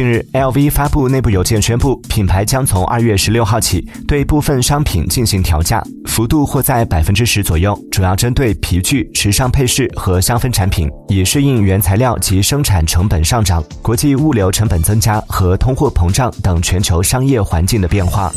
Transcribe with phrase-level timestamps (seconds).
[0.00, 18.32] 近日 lv 发布内部邮件宣布品牌将从二月十六号起对部分商品进行调价幅度或在百分之十左右主要针对皮具时尚配饰和香氛产品以适应原材料及生产成本上涨国际物流成本增加和通货膨胀等全球商业环境的变化。